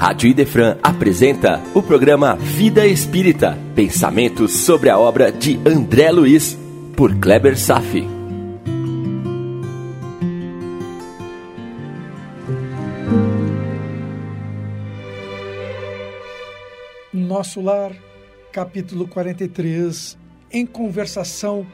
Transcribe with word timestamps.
Rádio 0.00 0.30
Idefran 0.30 0.78
apresenta 0.82 1.60
o 1.74 1.82
programa 1.82 2.34
Vida 2.34 2.86
Espírita, 2.86 3.58
pensamentos 3.74 4.50
sobre 4.50 4.88
a 4.88 4.98
obra 4.98 5.30
de 5.30 5.60
André 5.62 6.10
Luiz, 6.10 6.58
por 6.96 7.14
Kleber 7.16 7.54
Safi. 7.58 8.08
Nosso 17.12 17.60
Lar, 17.60 17.94
capítulo 18.50 19.06
43, 19.06 20.16
em 20.50 20.64
conversação, 20.64 21.66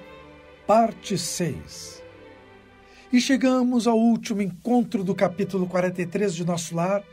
parte 0.66 1.16
6. 1.16 2.02
E 3.12 3.20
chegamos 3.20 3.86
ao 3.86 3.96
último 3.96 4.42
encontro 4.42 5.04
do 5.04 5.14
capítulo 5.14 5.68
43 5.68 6.34
de 6.34 6.44
Nosso 6.44 6.74
Lar, 6.74 7.04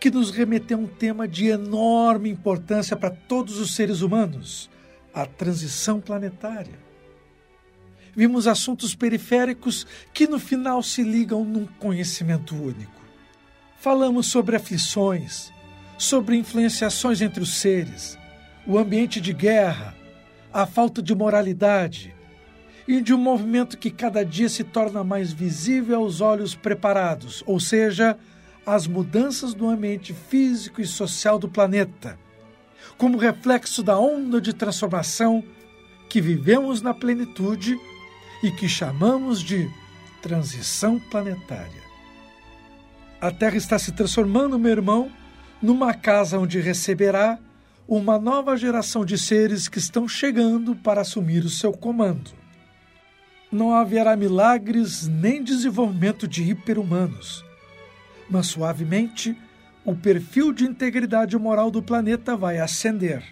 que 0.00 0.10
nos 0.10 0.30
remeteu 0.30 0.78
a 0.78 0.80
um 0.80 0.86
tema 0.86 1.26
de 1.26 1.46
enorme 1.46 2.30
importância 2.30 2.96
para 2.96 3.10
todos 3.10 3.58
os 3.58 3.74
seres 3.74 4.00
humanos: 4.02 4.70
a 5.12 5.26
transição 5.26 6.00
planetária. 6.00 6.86
Vimos 8.14 8.46
assuntos 8.46 8.94
periféricos 8.94 9.86
que 10.14 10.26
no 10.26 10.38
final 10.38 10.82
se 10.82 11.02
ligam 11.02 11.44
num 11.44 11.66
conhecimento 11.66 12.54
único. 12.54 13.02
Falamos 13.78 14.28
sobre 14.28 14.56
aflições, 14.56 15.52
sobre 15.98 16.36
influenciações 16.36 17.20
entre 17.20 17.42
os 17.42 17.58
seres, 17.58 18.18
o 18.66 18.78
ambiente 18.78 19.20
de 19.20 19.34
guerra, 19.34 19.94
a 20.52 20.66
falta 20.66 21.02
de 21.02 21.14
moralidade 21.14 22.14
e 22.88 23.00
de 23.00 23.12
um 23.12 23.18
movimento 23.18 23.76
que 23.76 23.90
cada 23.90 24.24
dia 24.24 24.48
se 24.48 24.64
torna 24.64 25.04
mais 25.04 25.32
visível 25.32 26.00
aos 26.00 26.20
olhos 26.22 26.54
preparados, 26.54 27.42
ou 27.46 27.60
seja, 27.60 28.16
as 28.66 28.88
mudanças 28.88 29.54
do 29.54 29.68
ambiente 29.68 30.12
físico 30.12 30.80
e 30.80 30.86
social 30.86 31.38
do 31.38 31.48
planeta, 31.48 32.18
como 32.98 33.16
reflexo 33.16 33.80
da 33.80 33.96
onda 33.96 34.40
de 34.40 34.52
transformação 34.52 35.44
que 36.08 36.20
vivemos 36.20 36.82
na 36.82 36.92
plenitude 36.92 37.78
e 38.42 38.50
que 38.50 38.68
chamamos 38.68 39.40
de 39.40 39.70
transição 40.20 40.98
planetária. 40.98 41.86
A 43.20 43.30
Terra 43.30 43.56
está 43.56 43.78
se 43.78 43.92
transformando, 43.92 44.58
meu 44.58 44.72
irmão, 44.72 45.12
numa 45.62 45.94
casa 45.94 46.38
onde 46.38 46.60
receberá 46.60 47.38
uma 47.86 48.18
nova 48.18 48.56
geração 48.56 49.04
de 49.04 49.16
seres 49.16 49.68
que 49.68 49.78
estão 49.78 50.08
chegando 50.08 50.74
para 50.74 51.02
assumir 51.02 51.44
o 51.44 51.48
seu 51.48 51.72
comando. 51.72 52.32
Não 53.50 53.72
haverá 53.72 54.16
milagres 54.16 55.06
nem 55.06 55.42
desenvolvimento 55.42 56.26
de 56.26 56.42
hiperhumanos 56.42 57.45
mas 58.28 58.46
suavemente 58.46 59.36
o 59.84 59.94
perfil 59.94 60.52
de 60.52 60.64
integridade 60.64 61.38
moral 61.38 61.70
do 61.70 61.82
planeta 61.82 62.36
vai 62.36 62.58
ascender. 62.58 63.22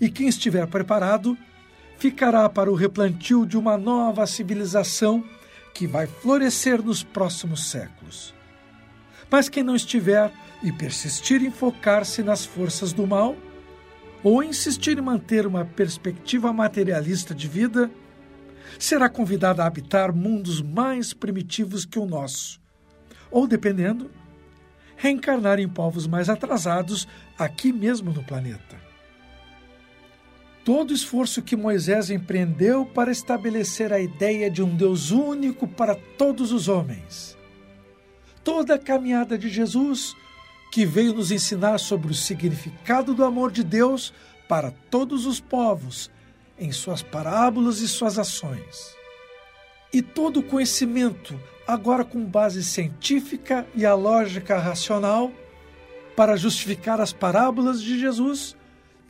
E 0.00 0.08
quem 0.08 0.28
estiver 0.28 0.66
preparado 0.68 1.36
ficará 1.98 2.48
para 2.48 2.70
o 2.70 2.74
replantio 2.74 3.44
de 3.44 3.56
uma 3.56 3.76
nova 3.76 4.26
civilização 4.26 5.24
que 5.74 5.86
vai 5.86 6.06
florescer 6.06 6.82
nos 6.82 7.02
próximos 7.02 7.70
séculos. 7.70 8.32
Mas 9.30 9.48
quem 9.48 9.62
não 9.62 9.74
estiver 9.74 10.30
e 10.62 10.70
persistir 10.70 11.42
em 11.42 11.50
focar-se 11.50 12.22
nas 12.22 12.44
forças 12.44 12.92
do 12.92 13.06
mal, 13.06 13.36
ou 14.22 14.44
insistir 14.44 14.96
em 14.96 15.02
manter 15.02 15.46
uma 15.46 15.64
perspectiva 15.64 16.52
materialista 16.52 17.34
de 17.34 17.48
vida, 17.48 17.90
será 18.78 19.08
convidado 19.08 19.60
a 19.60 19.66
habitar 19.66 20.14
mundos 20.14 20.62
mais 20.62 21.12
primitivos 21.12 21.84
que 21.84 21.98
o 21.98 22.06
nosso 22.06 22.61
ou, 23.32 23.46
dependendo, 23.46 24.10
reencarnar 24.96 25.58
em 25.58 25.68
povos 25.68 26.06
mais 26.06 26.28
atrasados 26.28 27.08
aqui 27.36 27.72
mesmo 27.72 28.12
no 28.12 28.22
planeta. 28.22 28.80
Todo 30.64 30.92
o 30.92 30.94
esforço 30.94 31.42
que 31.42 31.56
Moisés 31.56 32.08
empreendeu 32.08 32.86
para 32.86 33.10
estabelecer 33.10 33.92
a 33.92 33.98
ideia 33.98 34.48
de 34.48 34.62
um 34.62 34.76
Deus 34.76 35.10
único 35.10 35.66
para 35.66 35.96
todos 35.96 36.52
os 36.52 36.68
homens, 36.68 37.36
toda 38.44 38.76
a 38.76 38.78
caminhada 38.78 39.36
de 39.36 39.48
Jesus, 39.48 40.14
que 40.70 40.86
veio 40.86 41.14
nos 41.14 41.32
ensinar 41.32 41.78
sobre 41.78 42.12
o 42.12 42.14
significado 42.14 43.12
do 43.12 43.24
amor 43.24 43.50
de 43.50 43.64
Deus 43.64 44.14
para 44.48 44.70
todos 44.88 45.26
os 45.26 45.40
povos, 45.40 46.10
em 46.56 46.70
suas 46.70 47.02
parábolas 47.02 47.80
e 47.80 47.88
suas 47.88 48.18
ações. 48.18 49.01
E 49.92 50.00
todo 50.00 50.40
o 50.40 50.42
conhecimento 50.42 51.38
agora 51.66 52.04
com 52.04 52.24
base 52.24 52.62
científica 52.62 53.66
e 53.74 53.86
a 53.86 53.94
lógica 53.94 54.58
racional, 54.58 55.32
para 56.16 56.36
justificar 56.36 57.00
as 57.00 57.12
parábolas 57.12 57.82
de 57.82 57.98
Jesus 57.98 58.56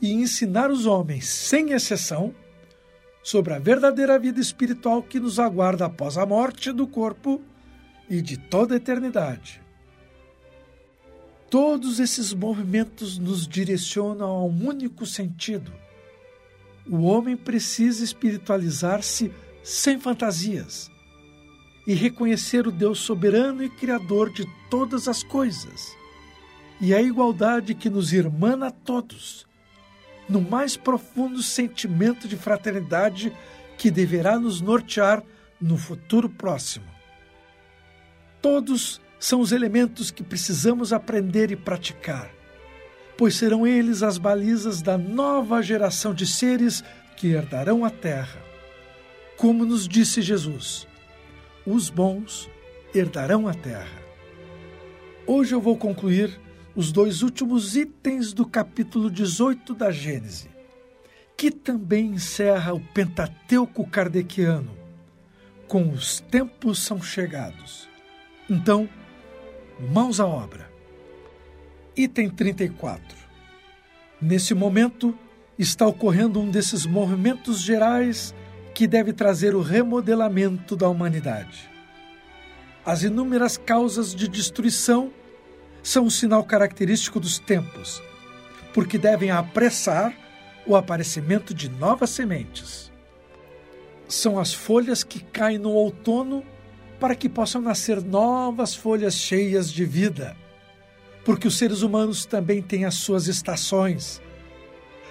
e 0.01 0.11
ensinar 0.11 0.71
os 0.71 0.85
homens, 0.85 1.27
sem 1.27 1.71
exceção, 1.71 2.33
sobre 3.21 3.53
a 3.53 3.59
verdadeira 3.59 4.19
vida 4.19 4.39
espiritual 4.39 5.01
que 5.01 5.19
nos 5.19 5.39
aguarda 5.39 5.85
após 5.85 6.17
a 6.17 6.25
morte 6.25 6.71
do 6.71 6.87
corpo 6.87 7.41
e 8.09 8.21
de 8.21 8.37
toda 8.37 8.73
a 8.73 8.77
eternidade. 8.77 9.61
Todos 11.49 11.99
esses 11.99 12.33
movimentos 12.33 13.17
nos 13.17 13.47
direcionam 13.47 14.27
a 14.27 14.43
um 14.43 14.67
único 14.67 15.05
sentido. 15.05 15.71
O 16.89 17.03
homem 17.03 17.37
precisa 17.37 18.03
espiritualizar-se 18.03 19.31
sem 19.63 19.99
fantasias 19.99 20.91
e 21.87 21.93
reconhecer 21.93 22.67
o 22.67 22.71
Deus 22.71 22.99
soberano 22.99 23.63
e 23.63 23.69
criador 23.69 24.31
de 24.31 24.45
todas 24.69 25.07
as 25.07 25.23
coisas, 25.23 25.95
e 26.79 26.93
a 26.93 27.01
igualdade 27.01 27.73
que 27.73 27.89
nos 27.89 28.13
irmana 28.13 28.67
a 28.67 28.71
todos, 28.71 29.47
no 30.27 30.41
mais 30.41 30.77
profundo 30.77 31.41
sentimento 31.41 32.27
de 32.27 32.37
fraternidade 32.37 33.33
que 33.77 33.91
deverá 33.91 34.39
nos 34.39 34.61
nortear 34.61 35.23
no 35.59 35.77
futuro 35.77 36.29
próximo. 36.29 36.85
Todos 38.41 39.01
são 39.19 39.39
os 39.39 39.51
elementos 39.51 40.11
que 40.11 40.23
precisamos 40.23 40.91
aprender 40.91 41.51
e 41.51 41.55
praticar, 41.55 42.29
pois 43.17 43.35
serão 43.35 43.65
eles 43.65 44.03
as 44.03 44.17
balizas 44.17 44.81
da 44.81 44.97
nova 44.97 45.61
geração 45.61 46.13
de 46.13 46.25
seres 46.25 46.83
que 47.15 47.27
herdarão 47.27 47.85
a 47.85 47.89
terra. 47.89 48.52
Como 49.37 49.65
nos 49.65 49.87
disse 49.87 50.21
Jesus, 50.21 50.87
os 51.65 51.89
bons 51.89 52.49
herdarão 52.93 53.47
a 53.47 53.53
terra. 53.53 54.01
Hoje 55.25 55.55
eu 55.55 55.61
vou 55.61 55.75
concluir 55.75 56.39
os 56.75 56.91
dois 56.91 57.21
últimos 57.21 57.75
itens 57.75 58.31
do 58.33 58.45
capítulo 58.45 59.09
18 59.09 59.73
da 59.73 59.91
Gênese, 59.91 60.49
que 61.35 61.51
também 61.51 62.07
encerra 62.07 62.73
o 62.73 62.79
Pentateuco 62.79 63.89
kardeciano, 63.89 64.77
com 65.67 65.89
os 65.89 66.19
tempos 66.19 66.79
são 66.79 67.01
chegados. 67.01 67.89
Então, 68.49 68.87
mãos 69.91 70.19
à 70.19 70.27
obra. 70.27 70.71
Item 71.95 72.29
34. 72.29 73.17
Nesse 74.21 74.53
momento, 74.53 75.17
está 75.57 75.87
ocorrendo 75.87 76.39
um 76.39 76.49
desses 76.49 76.85
movimentos 76.85 77.61
gerais 77.61 78.33
que 78.73 78.87
deve 78.87 79.13
trazer 79.13 79.55
o 79.55 79.61
remodelamento 79.61 80.75
da 80.75 80.89
humanidade. 80.89 81.69
As 82.85 83.03
inúmeras 83.03 83.55
causas 83.55 84.13
de 84.13 84.27
destruição 84.27 85.11
são 85.81 86.05
um 86.05 86.09
sinal 86.09 86.43
característico 86.43 87.19
dos 87.19 87.37
tempos, 87.39 88.01
porque 88.73 88.97
devem 88.97 89.29
apressar 89.29 90.13
o 90.65 90.75
aparecimento 90.75 91.53
de 91.53 91.69
novas 91.69 92.09
sementes. 92.09 92.91
São 94.07 94.39
as 94.39 94.53
folhas 94.53 95.03
que 95.03 95.23
caem 95.23 95.57
no 95.57 95.71
outono 95.71 96.43
para 96.99 97.15
que 97.15 97.29
possam 97.29 97.61
nascer 97.61 98.01
novas 98.01 98.73
folhas 98.73 99.15
cheias 99.15 99.71
de 99.71 99.85
vida, 99.85 100.35
porque 101.23 101.47
os 101.47 101.57
seres 101.57 101.83
humanos 101.83 102.25
também 102.25 102.61
têm 102.61 102.85
as 102.85 102.95
suas 102.95 103.27
estações, 103.27 104.21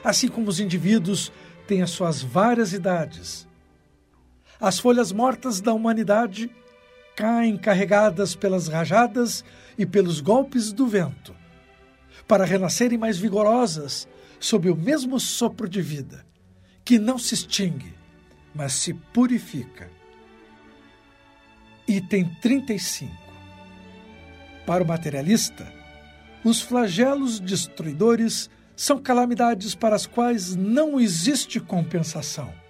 assim 0.03 0.29
como 0.29 0.49
os 0.49 0.59
indivíduos 0.59 1.33
têm 1.67 1.83
as 1.83 1.91
suas 1.91 2.23
várias 2.23 2.73
idades 2.73 3.47
as 4.63 4.79
folhas 4.79 5.11
mortas 5.11 5.61
da 5.61 5.75
humanidade 5.75 6.49
caem 7.17 7.57
carregadas 7.57 8.37
pelas 8.37 8.69
rajadas 8.69 9.45
e 9.77 9.85
pelos 9.85 10.21
golpes 10.21 10.73
do 10.73 10.87
vento, 10.87 11.35
para 12.29 12.45
renascerem 12.45 12.97
mais 12.97 13.19
vigorosas 13.19 14.07
sob 14.39 14.71
o 14.71 14.77
mesmo 14.77 15.19
sopro 15.19 15.69
de 15.69 15.83
vida, 15.83 16.25
que 16.85 16.97
não 16.97 17.19
se 17.19 17.35
extingue, 17.35 17.93
mas 18.55 18.75
se 18.75 18.95
purifica. 18.95 19.91
Item 21.89 22.33
35. 22.41 23.13
Para 24.65 24.85
o 24.85 24.87
materialista, 24.87 25.67
os 26.45 26.61
flagelos 26.61 27.41
destruidores 27.41 28.49
são 28.77 29.03
calamidades 29.03 29.75
para 29.75 29.97
as 29.97 30.07
quais 30.07 30.55
não 30.55 31.01
existe 31.01 31.59
compensação 31.59 32.62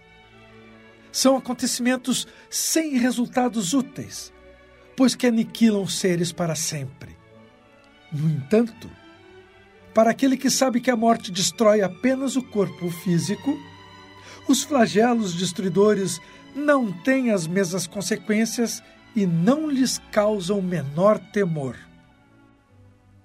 são 1.13 1.37
acontecimentos 1.37 2.27
sem 2.51 2.97
resultados 2.97 3.75
úteis, 3.75 4.33
pois 4.97 5.15
que 5.15 5.27
aniquilam 5.27 5.87
seres 5.87 6.33
para 6.33 6.57
sempre. 6.57 7.17
No 8.11 8.29
entanto, 8.29 8.91
Para 9.95 10.11
aquele 10.11 10.37
que 10.37 10.49
sabe 10.49 10.81
que 10.81 10.91
a 10.91 10.97
morte 10.97 11.31
destrói 11.31 11.83
apenas 11.83 12.35
o 12.35 12.43
corpo 12.43 12.91
físico, 12.91 13.59
os 14.49 14.63
flagelos 14.63 15.35
destruidores 15.35 16.19
não 16.55 16.91
têm 16.91 17.31
as 17.31 17.47
mesmas 17.47 17.87
consequências 17.87 18.83
e 19.15 19.27
não 19.27 19.71
lhes 19.71 20.01
causam 20.11 20.59
o 20.59 20.63
menor 20.63 21.19
temor. 21.19 21.77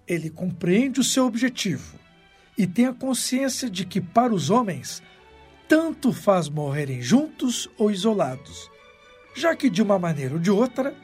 Ele 0.05 0.29
compreende 0.29 0.99
o 0.99 1.03
seu 1.03 1.25
objetivo 1.25 1.97
e 2.57 2.67
tem 2.67 2.87
a 2.87 2.93
consciência 2.93 3.69
de 3.69 3.85
que, 3.85 4.01
para 4.01 4.33
os 4.33 4.49
homens, 4.49 5.01
tanto 5.67 6.13
faz 6.13 6.49
morrerem 6.49 7.01
juntos 7.01 7.69
ou 7.77 7.91
isolados, 7.91 8.69
já 9.35 9.55
que, 9.55 9.69
de 9.69 9.81
uma 9.81 9.99
maneira 9.99 10.35
ou 10.35 10.39
de 10.39 10.49
outra, 10.49 10.95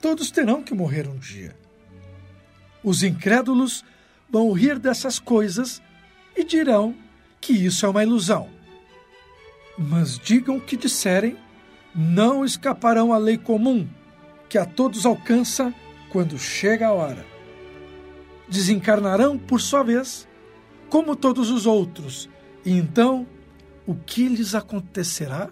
todos 0.00 0.30
terão 0.30 0.62
que 0.62 0.74
morrer 0.74 1.06
um 1.06 1.16
dia. 1.16 1.56
Os 2.82 3.02
incrédulos 3.02 3.84
vão 4.30 4.52
rir 4.52 4.78
dessas 4.78 5.18
coisas 5.18 5.82
e 6.36 6.44
dirão 6.44 6.94
que 7.40 7.52
isso 7.52 7.84
é 7.84 7.88
uma 7.88 8.02
ilusão. 8.02 8.48
Mas 9.78 10.18
digam 10.18 10.56
o 10.56 10.60
que 10.60 10.76
disserem, 10.76 11.36
não 11.94 12.44
escaparão 12.44 13.12
à 13.12 13.18
lei 13.18 13.36
comum, 13.36 13.86
que 14.48 14.58
a 14.58 14.64
todos 14.64 15.04
alcança 15.04 15.72
quando 16.10 16.38
chega 16.38 16.86
a 16.86 16.92
hora. 16.92 17.26
Desencarnarão, 18.48 19.36
por 19.36 19.60
sua 19.60 19.82
vez, 19.82 20.26
como 20.88 21.16
todos 21.16 21.50
os 21.50 21.66
outros, 21.66 22.28
e 22.64 22.72
então 22.72 23.26
o 23.86 23.94
que 23.94 24.28
lhes 24.28 24.54
acontecerá? 24.54 25.50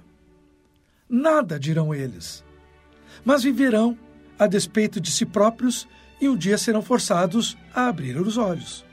Nada, 1.09 1.59
dirão 1.59 1.95
eles, 1.95 2.45
mas 3.25 3.43
viverão 3.43 3.97
a 4.39 4.47
despeito 4.47 5.01
de 5.01 5.11
si 5.11 5.25
próprios 5.25 5.87
e 6.21 6.29
um 6.29 6.37
dia 6.37 6.59
serão 6.59 6.83
forçados 6.83 7.57
a 7.73 7.87
abrir 7.87 8.17
os 8.17 8.37
olhos. 8.37 8.85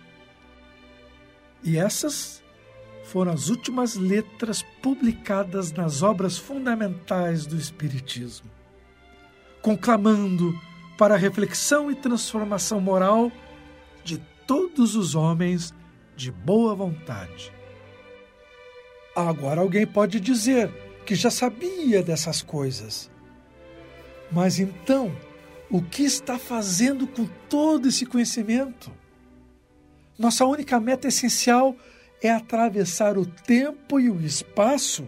E 1.63 1.77
essas 1.77 2.43
foram 3.05 3.31
as 3.31 3.49
últimas 3.49 3.95
letras 3.95 4.63
publicadas 4.81 5.71
nas 5.71 6.01
obras 6.01 6.38
fundamentais 6.38 7.45
do 7.45 7.55
Espiritismo, 7.55 8.49
conclamando 9.61 10.53
para 10.97 11.15
a 11.15 11.17
reflexão 11.17 11.89
e 11.89 11.95
transformação 11.95 12.79
moral 12.79 13.31
de 14.03 14.17
todos 14.45 14.95
os 14.95 15.15
homens 15.15 15.73
de 16.15 16.31
boa 16.31 16.75
vontade. 16.75 17.51
Agora 19.15 19.61
alguém 19.61 19.85
pode 19.85 20.19
dizer 20.19 20.69
que 21.05 21.15
já 21.15 21.29
sabia 21.29 22.01
dessas 22.01 22.41
coisas. 22.41 23.09
Mas 24.31 24.59
então, 24.59 25.11
o 25.69 25.81
que 25.81 26.03
está 26.03 26.37
fazendo 26.37 27.05
com 27.05 27.27
todo 27.49 27.87
esse 27.87 28.05
conhecimento? 28.05 28.91
Nossa 30.17 30.45
única 30.45 30.79
meta 30.79 31.07
essencial 31.07 31.75
é 32.21 32.29
atravessar 32.29 33.17
o 33.17 33.25
tempo 33.25 33.99
e 33.99 34.09
o 34.09 34.21
espaço, 34.21 35.07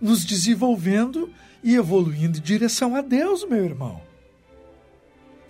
nos 0.00 0.24
desenvolvendo 0.24 1.32
e 1.62 1.76
evoluindo 1.76 2.38
em 2.38 2.42
direção 2.42 2.96
a 2.96 3.02
Deus, 3.02 3.44
meu 3.44 3.64
irmão. 3.64 4.00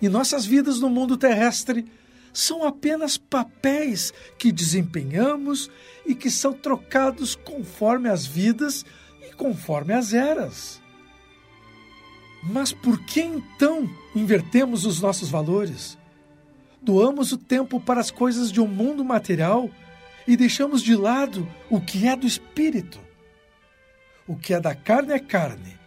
E 0.01 0.09
nossas 0.09 0.45
vidas 0.45 0.79
no 0.79 0.89
mundo 0.89 1.15
terrestre 1.15 1.85
são 2.33 2.63
apenas 2.63 3.17
papéis 3.17 4.13
que 4.37 4.51
desempenhamos 4.51 5.69
e 6.05 6.15
que 6.15 6.29
são 6.29 6.53
trocados 6.53 7.35
conforme 7.35 8.09
as 8.09 8.25
vidas 8.25 8.85
e 9.21 9.33
conforme 9.33 9.93
as 9.93 10.13
eras. 10.13 10.81
Mas 12.43 12.71
por 12.71 12.99
que 13.05 13.21
então 13.21 13.89
invertemos 14.15 14.85
os 14.85 14.99
nossos 14.99 15.29
valores? 15.29 15.97
Doamos 16.81 17.31
o 17.31 17.37
tempo 17.37 17.79
para 17.79 18.01
as 18.01 18.09
coisas 18.09 18.51
de 18.51 18.59
um 18.59 18.67
mundo 18.67 19.05
material 19.05 19.69
e 20.27 20.35
deixamos 20.35 20.81
de 20.81 20.95
lado 20.95 21.47
o 21.69 21.79
que 21.79 22.07
é 22.07 22.15
do 22.15 22.25
espírito. 22.25 22.99
O 24.27 24.35
que 24.35 24.53
é 24.53 24.59
da 24.59 24.73
carne 24.73 25.13
é 25.13 25.19
carne. 25.19 25.79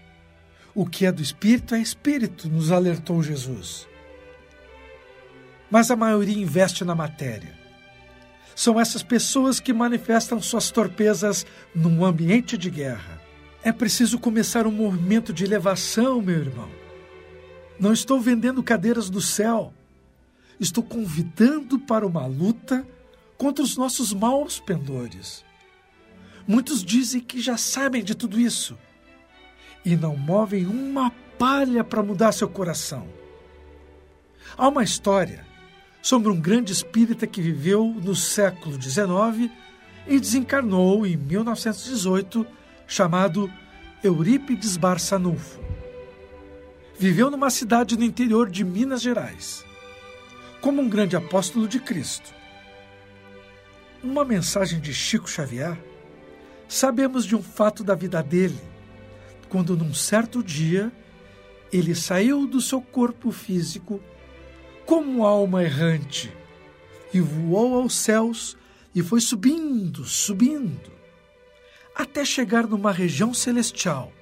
O 0.75 0.87
que 0.87 1.07
é 1.07 1.13
do 1.13 1.23
espírito 1.23 1.75
é 1.75 1.81
espírito, 1.81 2.49
nos 2.49 2.71
alertou 2.71 3.23
Jesus. 3.23 3.89
Mas 5.75 5.91
a 5.91 5.97
maioria 5.97 6.41
investe 6.41 6.85
na 6.85 6.95
matéria. 6.95 7.53
São 8.55 8.79
essas 8.79 9.03
pessoas 9.03 9.59
que 9.59 9.73
manifestam 9.73 10.41
suas 10.41 10.71
torpezas 10.71 11.45
num 11.75 12.05
ambiente 12.05 12.57
de 12.57 12.71
guerra 12.71 13.21
é 13.61 13.73
preciso 13.73 14.21
começar 14.21 14.69
um 14.69 14.71
movimento 14.71 15.33
de 15.33 15.43
elevação, 15.43 16.23
meu 16.23 16.39
irmão. 16.39 16.71
Não 17.81 17.93
estou 17.93 18.21
vendendo 18.21 18.63
cadeiras 18.63 19.11
do 19.11 19.21
céu. 19.21 19.75
Estou 20.61 20.85
convidando 20.85 21.77
para 21.77 22.07
uma 22.07 22.25
luta 22.25 22.87
contra 23.37 23.65
os 23.65 23.77
nossos 23.77 24.13
maus 24.13 24.61
pendores. 24.61 25.45
Muitos 26.47 26.85
dizem 26.85 27.21
que 27.21 27.41
já 27.41 27.57
sabem 27.57 28.05
de 28.05 28.15
tudo 28.15 28.39
isso 28.39 28.79
e 29.85 29.97
não 29.97 30.17
movem 30.17 30.67
uma 30.67 31.11
palha 31.37 31.83
para 31.83 32.01
mudar 32.01 32.31
seu 32.31 32.49
coração. 32.49 33.09
Há 34.57 34.69
uma 34.69 34.85
história 34.85 35.53
sobre 36.05 36.31
um 36.31 36.39
grande 36.39 36.71
espírita 36.71 37.27
que 37.27 37.41
viveu 37.41 37.87
no 37.87 38.15
século 38.15 38.81
XIX 38.81 39.51
e 40.07 40.21
desencarnou 40.21 41.07
em 41.07 41.17
1918 41.17 42.47
chamado 42.87 43.51
Eurípides 44.03 44.77
Barçanufo. 44.77 45.59
Viveu 46.99 47.31
numa 47.31 47.49
cidade 47.49 47.97
no 47.97 48.05
interior 48.05 48.51
de 48.51 48.63
Minas 48.63 49.01
Gerais, 49.01 49.65
como 50.61 50.83
um 50.83 50.91
grande 50.91 51.17
apóstolo 51.17 51.67
de 51.67 51.81
Cristo. 51.81 52.35
Numa 54.03 54.27
mensagem 54.27 54.81
de 54.81 54.93
Chico 54.93 55.27
Xavier, 55.27 55.83
sabemos 56.69 57.25
de 57.25 57.35
um 57.35 57.43
fato 57.43 57.83
da 57.83 57.95
vida 57.95 58.23
dele, 58.23 58.61
quando 59.49 59.75
num 59.75 59.95
certo 59.95 60.43
dia 60.43 60.93
ele 61.73 61.95
saiu 61.95 62.47
do 62.47 62.61
seu 62.61 62.83
corpo 62.83 63.33
físico 63.33 64.03
como 64.87 65.25
alma 65.25 65.63
errante 65.63 66.33
e 67.13 67.21
voou 67.21 67.81
aos 67.81 67.95
céus 67.95 68.57
e 68.95 69.03
foi 69.03 69.21
subindo, 69.21 70.05
subindo, 70.05 70.93
até 71.95 72.25
chegar 72.25 72.67
numa 72.67 72.93
região 72.93 73.33
celestial, 73.33 74.13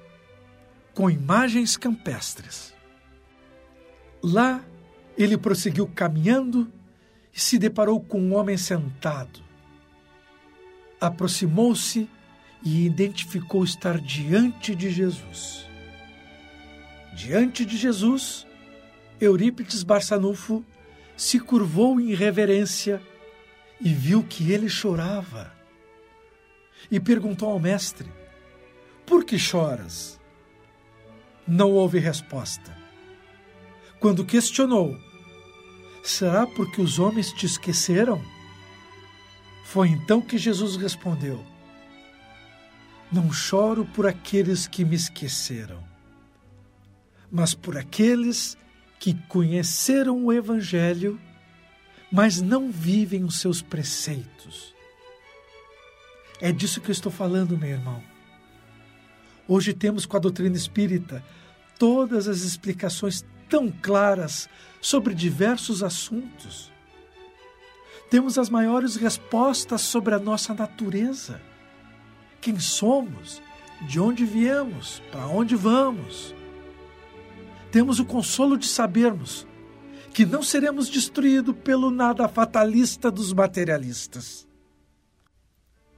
com 0.93 1.09
imagens 1.09 1.75
campestres. 1.75 2.73
Lá 4.21 4.63
ele 5.17 5.37
prosseguiu 5.37 5.87
caminhando 5.87 6.71
e 7.33 7.39
se 7.39 7.57
deparou 7.57 7.99
com 7.99 8.19
um 8.19 8.35
homem 8.35 8.57
sentado. 8.57 9.41
Aproximou-se 11.01 12.09
e 12.63 12.85
identificou 12.85 13.63
estar 13.63 13.99
diante 13.99 14.73
de 14.73 14.89
Jesus. 14.89 15.65
Diante 17.15 17.65
de 17.65 17.75
Jesus, 17.77 18.47
Eurípides 19.23 19.83
Barçanufo 19.83 20.63
se 21.15 21.39
curvou 21.39 21.99
em 21.99 22.13
reverência 22.13 23.01
e 23.79 23.93
viu 23.93 24.23
que 24.23 24.51
ele 24.51 24.69
chorava 24.69 25.53
e 26.89 26.99
perguntou 26.99 27.49
ao 27.49 27.59
mestre: 27.59 28.09
Por 29.05 29.23
que 29.23 29.37
choras? 29.37 30.19
Não 31.47 31.71
houve 31.71 31.99
resposta. 31.99 32.75
Quando 33.99 34.25
questionou: 34.25 34.97
Será 36.03 36.45
porque 36.45 36.81
os 36.81 36.99
homens 36.99 37.31
te 37.31 37.45
esqueceram? 37.45 38.21
Foi 39.65 39.89
então 39.89 40.21
que 40.21 40.37
Jesus 40.37 40.75
respondeu: 40.75 41.43
Não 43.11 43.31
choro 43.31 43.85
por 43.85 44.05
aqueles 44.05 44.67
que 44.67 44.83
me 44.83 44.95
esqueceram, 44.95 45.83
mas 47.31 47.53
por 47.53 47.77
aqueles 47.77 48.57
que 49.03 49.13
conheceram 49.27 50.23
o 50.23 50.31
Evangelho, 50.31 51.19
mas 52.09 52.39
não 52.39 52.71
vivem 52.71 53.25
os 53.25 53.39
seus 53.39 53.61
preceitos 53.61 54.73
é 56.43 56.51
disso 56.51 56.81
que 56.81 56.89
eu 56.89 56.91
estou 56.91 57.09
falando, 57.09 57.57
meu 57.57 57.69
irmão. 57.69 58.03
Hoje 59.47 59.73
temos 59.73 60.05
com 60.05 60.17
a 60.17 60.19
doutrina 60.19 60.57
espírita 60.57 61.23
todas 61.79 62.27
as 62.27 62.41
explicações 62.41 63.23
tão 63.47 63.71
claras 63.71 64.49
sobre 64.81 65.13
diversos 65.13 65.81
assuntos. 65.81 66.69
Temos 68.09 68.37
as 68.37 68.49
maiores 68.49 68.97
respostas 68.97 69.79
sobre 69.79 70.15
a 70.15 70.19
nossa 70.19 70.53
natureza. 70.53 71.41
Quem 72.41 72.59
somos, 72.59 73.41
de 73.87 73.97
onde 73.97 74.25
viemos, 74.25 75.01
para 75.13 75.25
onde 75.27 75.55
vamos. 75.55 76.35
Temos 77.73 77.99
o 77.99 78.05
consolo 78.05 78.57
de 78.57 78.67
sabermos 78.67 79.45
que 80.13 80.25
não 80.25 80.41
seremos 80.41 80.87
destruídos 80.87 81.53
pelo 81.61 81.91
nada 81.91 82.29
fatalista 82.29 83.11
dos 83.11 83.33
materialistas 83.33 84.47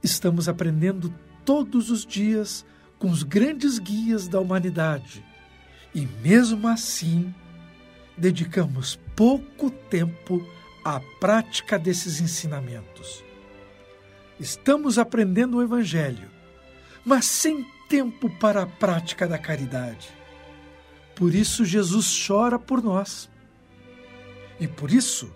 estamos 0.06 0.48
aprendendo 0.48 1.12
todos 1.44 1.90
os 1.90 2.06
dias 2.06 2.64
com 2.98 3.10
os 3.10 3.22
grandes 3.22 3.78
guias 3.78 4.28
da 4.28 4.40
humanidade 4.40 5.24
e, 5.94 6.06
mesmo 6.22 6.68
assim, 6.68 7.34
dedicamos 8.16 8.98
pouco 9.14 9.70
tempo 9.70 10.46
à 10.84 11.00
prática 11.20 11.78
desses 11.78 12.20
ensinamentos. 12.20 13.24
estamos 14.38 14.98
aprendendo 14.98 15.56
o 15.56 15.62
Evangelho, 15.62 16.30
mas 17.04 17.24
sem 17.24 17.66
tempo 17.88 18.30
para 18.38 18.62
a 18.62 18.66
prática 18.66 19.26
da 19.26 19.38
caridade. 19.38 20.15
Por 21.16 21.34
isso, 21.34 21.64
Jesus 21.64 22.24
chora 22.26 22.58
por 22.58 22.82
nós. 22.82 23.28
E 24.60 24.68
por 24.68 24.92
isso, 24.92 25.34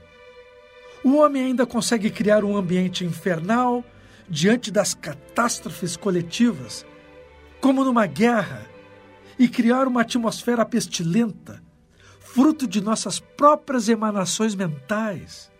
o 1.03 1.17
homem 1.17 1.43
ainda 1.47 1.65
consegue 1.65 2.11
criar 2.11 2.45
um 2.45 2.55
ambiente 2.55 3.03
infernal 3.03 3.83
diante 4.29 4.71
das 4.71 4.93
catástrofes 4.93 5.97
coletivas, 5.97 6.85
como 7.63 7.83
numa 7.83 8.07
guerra, 8.07 8.69
e 9.39 9.49
criar 9.49 9.89
uma 9.89 10.03
atmosfera 10.03 10.67
pestilenta, 10.67 11.63
fruto 12.21 12.67
de 12.67 12.83
nossas 12.83 13.19
próprias 13.19 13.89
emanações 13.89 14.55
mentais. 14.55 15.51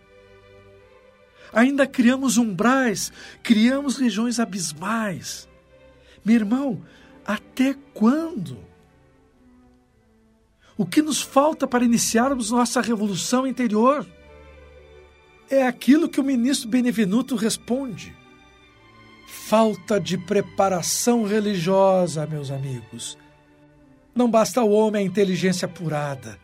Ainda 1.51 1.87
criamos 1.87 2.37
umbrais, 2.37 3.11
criamos 3.41 3.97
legiões 3.97 4.39
abismais. 4.39 5.49
Meu 6.23 6.35
irmão, 6.35 6.81
até 7.25 7.75
quando? 7.91 8.70
O 10.81 10.85
que 10.87 10.99
nos 10.99 11.21
falta 11.21 11.67
para 11.67 11.85
iniciarmos 11.85 12.49
nossa 12.49 12.81
revolução 12.81 13.45
interior? 13.45 14.03
É 15.47 15.67
aquilo 15.67 16.09
que 16.09 16.19
o 16.19 16.23
ministro 16.23 16.67
Benevenuto 16.67 17.35
responde. 17.35 18.17
Falta 19.27 19.99
de 19.99 20.17
preparação 20.17 21.23
religiosa, 21.23 22.25
meus 22.25 22.49
amigos. 22.49 23.15
Não 24.15 24.27
basta 24.27 24.59
ao 24.59 24.71
homem 24.71 25.03
a 25.03 25.05
inteligência 25.05 25.67
apurada. 25.67 26.39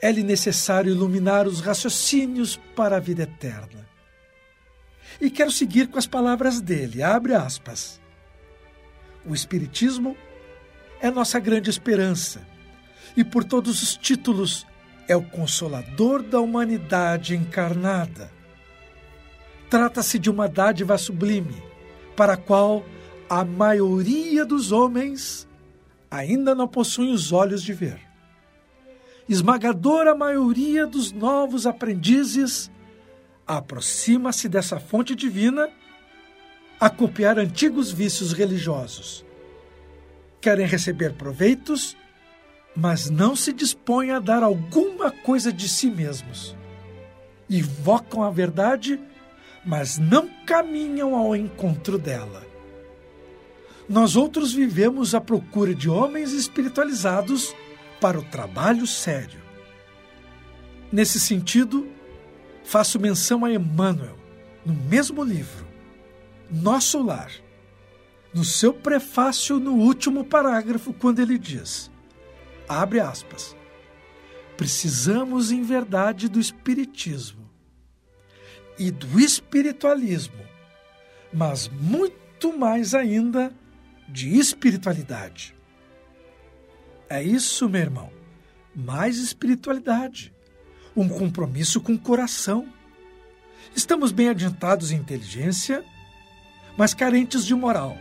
É-lhe 0.00 0.22
necessário 0.22 0.90
iluminar 0.90 1.46
os 1.46 1.60
raciocínios 1.60 2.58
para 2.74 2.96
a 2.96 3.00
vida 3.00 3.24
eterna. 3.24 3.86
E 5.20 5.28
quero 5.28 5.50
seguir 5.50 5.88
com 5.88 5.98
as 5.98 6.06
palavras 6.06 6.58
dele. 6.58 7.02
Abre 7.02 7.34
aspas. 7.34 8.00
O 9.26 9.34
Espiritismo 9.34 10.16
é 11.02 11.10
nossa 11.10 11.38
grande 11.38 11.68
esperança 11.68 12.53
e, 13.16 13.24
por 13.24 13.44
todos 13.44 13.82
os 13.82 13.96
títulos, 13.96 14.66
é 15.06 15.16
o 15.16 15.22
consolador 15.22 16.22
da 16.22 16.40
humanidade 16.40 17.36
encarnada 17.36 18.34
Trata-se 19.74 20.20
de 20.20 20.30
uma 20.30 20.48
dádiva 20.48 20.96
sublime, 20.96 21.60
para 22.14 22.34
a 22.34 22.36
qual 22.36 22.84
a 23.28 23.44
maioria 23.44 24.44
dos 24.44 24.70
homens 24.70 25.48
ainda 26.08 26.54
não 26.54 26.68
possuem 26.68 27.12
os 27.12 27.32
olhos 27.32 27.60
de 27.60 27.72
ver. 27.72 27.98
Esmagadora 29.28 30.14
maioria 30.14 30.86
dos 30.86 31.10
novos 31.10 31.66
aprendizes 31.66 32.70
aproxima-se 33.44 34.48
dessa 34.48 34.78
fonte 34.78 35.12
divina 35.12 35.68
a 36.78 36.88
copiar 36.88 37.36
antigos 37.36 37.90
vícios 37.90 38.32
religiosos. 38.32 39.24
Querem 40.40 40.66
receber 40.66 41.14
proveitos, 41.14 41.96
mas 42.76 43.08
não 43.08 43.36
se 43.36 43.52
dispõem 43.52 44.10
a 44.10 44.18
dar 44.18 44.42
alguma 44.42 45.10
coisa 45.10 45.52
de 45.52 45.68
si 45.68 45.90
mesmos. 45.90 46.56
Invocam 47.48 48.22
a 48.22 48.30
verdade 48.30 48.98
mas 49.64 49.98
não 49.98 50.28
caminham 50.44 51.14
ao 51.14 51.34
encontro 51.34 51.98
dela. 51.98 52.44
Nós 53.88 54.16
outros 54.16 54.52
vivemos 54.52 55.14
à 55.14 55.20
procura 55.20 55.74
de 55.74 55.88
homens 55.88 56.32
espiritualizados 56.32 57.54
para 58.00 58.18
o 58.18 58.22
trabalho 58.22 58.86
sério. 58.86 59.40
Nesse 60.92 61.18
sentido, 61.18 61.88
faço 62.62 63.00
menção 63.00 63.44
a 63.44 63.52
Emmanuel, 63.52 64.16
no 64.64 64.74
mesmo 64.74 65.22
livro, 65.24 65.66
Nosso 66.50 67.02
Lar, 67.02 67.30
no 68.32 68.44
seu 68.44 68.72
prefácio 68.72 69.58
no 69.58 69.74
último 69.74 70.24
parágrafo, 70.24 70.92
quando 70.92 71.20
ele 71.20 71.38
diz: 71.38 71.90
abre 72.68 73.00
aspas. 73.00 73.56
Precisamos 74.56 75.50
em 75.50 75.62
verdade 75.62 76.28
do 76.28 76.38
Espiritismo 76.38 77.44
e 78.78 78.90
do 78.90 79.20
espiritualismo, 79.20 80.44
mas 81.32 81.68
muito 81.68 82.56
mais 82.56 82.94
ainda 82.94 83.52
de 84.08 84.36
espiritualidade. 84.38 85.54
É 87.08 87.22
isso, 87.22 87.68
meu 87.68 87.80
irmão. 87.80 88.10
Mais 88.74 89.18
espiritualidade. 89.18 90.32
Um 90.96 91.08
compromisso 91.08 91.80
com 91.80 91.92
o 91.94 91.98
coração. 91.98 92.68
Estamos 93.74 94.12
bem 94.12 94.28
adiantados 94.28 94.90
em 94.90 94.96
inteligência, 94.96 95.84
mas 96.76 96.94
carentes 96.94 97.44
de 97.44 97.54
moral. 97.54 97.96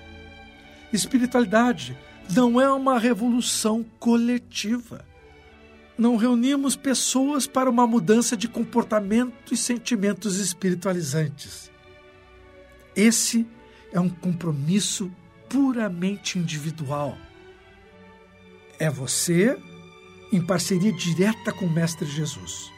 Espiritualidade 0.92 1.98
não 2.30 2.60
é 2.60 2.72
uma 2.72 3.00
revolução 3.00 3.86
coletiva 4.00 5.06
não 5.98 6.18
reunimos 6.18 6.76
pessoas 6.76 7.46
para 7.46 7.70
uma 7.70 7.86
mudança 7.86 8.36
de 8.36 8.48
comportamento 8.48 9.54
e 9.54 9.58
sentimentos 9.58 10.40
espiritualizantes. 10.40 11.72
Esse 12.96 13.46
é 13.92 14.00
um 14.00 14.10
compromisso 14.10 15.12
puramente 15.48 16.40
individual. 16.40 17.18
É 18.80 18.90
você 18.90 19.58
em 20.32 20.42
parceria 20.42 20.92
direta 20.92 21.54
com 21.54 21.66
o 21.66 21.72
Mestre 21.72 22.08
Jesus. 22.08 22.72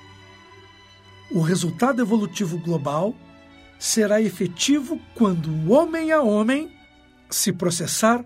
O 1.32 1.40
resultado 1.40 2.02
evolutivo 2.02 2.58
global 2.58 3.16
será 3.80 4.22
efetivo 4.22 5.00
quando 5.16 5.72
homem 5.72 6.12
a 6.12 6.22
homem 6.22 6.72
se 7.30 7.52
processar 7.52 8.24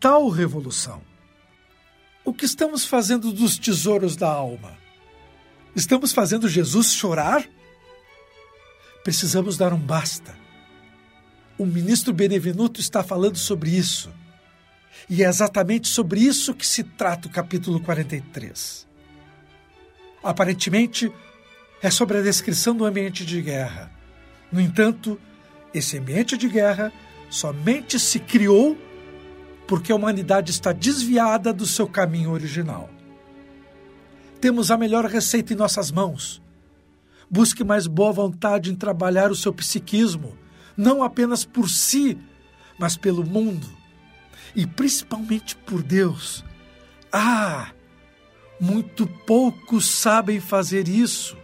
tal 0.00 0.28
revolução. 0.28 1.02
O 2.24 2.32
que 2.32 2.44
estamos 2.44 2.84
fazendo 2.84 3.32
dos 3.32 3.58
tesouros 3.58 4.16
da 4.16 4.28
alma? 4.28 4.76
Estamos 5.74 6.12
fazendo 6.12 6.48
Jesus 6.48 6.92
chorar? 6.92 7.48
Precisamos 9.02 9.56
dar 9.56 9.72
um 9.72 9.78
basta. 9.78 10.36
O 11.56 11.64
ministro 11.64 12.12
Benevenuto 12.12 12.80
está 12.80 13.02
falando 13.02 13.36
sobre 13.36 13.70
isso. 13.70 14.10
E 15.08 15.24
é 15.24 15.28
exatamente 15.28 15.88
sobre 15.88 16.20
isso 16.20 16.54
que 16.54 16.66
se 16.66 16.82
trata 16.82 17.28
o 17.28 17.30
capítulo 17.30 17.80
43. 17.80 18.86
Aparentemente, 20.22 21.10
é 21.80 21.90
sobre 21.90 22.18
a 22.18 22.22
descrição 22.22 22.76
do 22.76 22.84
ambiente 22.84 23.24
de 23.24 23.40
guerra. 23.40 23.90
No 24.52 24.60
entanto, 24.60 25.18
esse 25.72 25.96
ambiente 25.96 26.36
de 26.36 26.48
guerra 26.48 26.92
somente 27.30 27.98
se 27.98 28.18
criou 28.18 28.76
porque 29.68 29.92
a 29.92 29.94
humanidade 29.94 30.50
está 30.50 30.72
desviada 30.72 31.52
do 31.52 31.66
seu 31.66 31.86
caminho 31.86 32.30
original. 32.30 32.88
Temos 34.40 34.70
a 34.70 34.78
melhor 34.78 35.04
receita 35.04 35.52
em 35.52 35.56
nossas 35.56 35.90
mãos. 35.90 36.42
Busque 37.30 37.62
mais 37.62 37.86
boa 37.86 38.10
vontade 38.10 38.72
em 38.72 38.74
trabalhar 38.74 39.30
o 39.30 39.36
seu 39.36 39.52
psiquismo, 39.52 40.36
não 40.74 41.02
apenas 41.02 41.44
por 41.44 41.68
si, 41.68 42.16
mas 42.78 42.96
pelo 42.96 43.22
mundo 43.22 43.68
e 44.56 44.66
principalmente 44.66 45.54
por 45.54 45.82
Deus. 45.82 46.42
Ah, 47.12 47.70
muito 48.58 49.06
poucos 49.06 49.86
sabem 49.86 50.40
fazer 50.40 50.88
isso. 50.88 51.36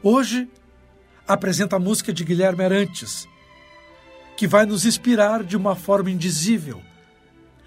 Hoje, 0.00 0.48
apresenta 1.26 1.74
a 1.74 1.80
música 1.80 2.12
de 2.12 2.24
Guilherme 2.24 2.62
Arantes, 2.62 3.26
que 4.36 4.46
vai 4.46 4.66
nos 4.66 4.84
inspirar 4.84 5.42
de 5.42 5.56
uma 5.56 5.76
forma 5.76 6.10
indizível 6.10 6.82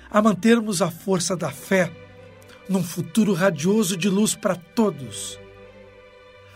a 0.09 0.21
mantermos 0.21 0.81
a 0.81 0.89
força 0.89 1.35
da 1.35 1.51
fé 1.51 1.91
num 2.69 2.83
futuro 2.83 3.33
radioso 3.33 3.95
de 3.95 4.09
luz 4.09 4.35
para 4.35 4.55
todos. 4.55 5.39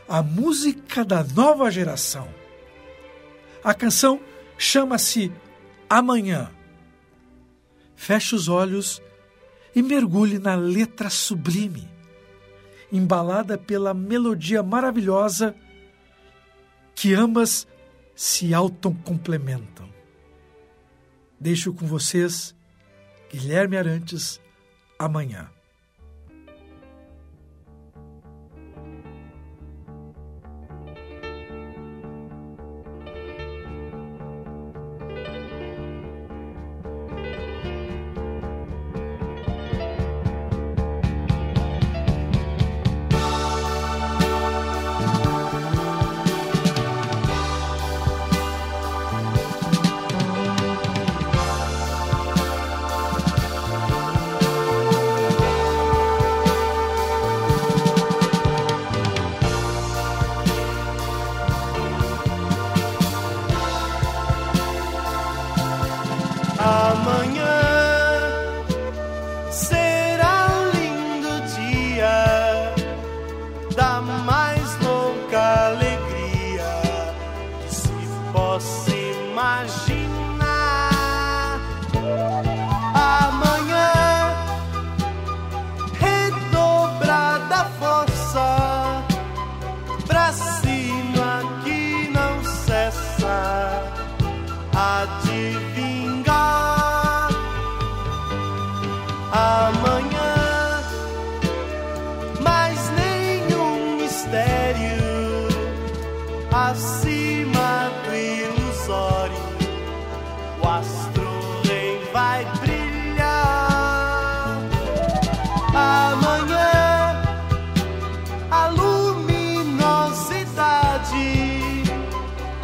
A 0.08 0.22
música 0.22 1.06
da 1.06 1.24
nova 1.24 1.70
geração. 1.72 2.28
A 3.64 3.74
canção 3.74 4.20
chama-se 4.58 5.32
Amanhã. 5.90 6.52
Feche 7.96 8.36
os 8.36 8.48
olhos 8.48 9.02
e 9.76 9.82
mergulhe 9.82 10.40
na 10.40 10.56
letra 10.56 11.10
sublime, 11.10 11.88
embalada 12.92 13.58
pela 13.58 13.94
melodia 13.94 14.62
maravilhosa 14.62 15.56
que 16.94 17.14
ambas 17.14 17.68
se 18.16 18.54
autocomplementam. 18.54 19.91
Deixo 21.42 21.74
com 21.74 21.88
vocês 21.88 22.54
Guilherme 23.34 23.76
Arantes 23.76 24.40
amanhã. 25.00 25.50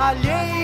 alheia. 0.08 0.57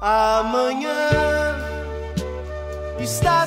Amanhã 0.00 0.96
está 2.98 3.46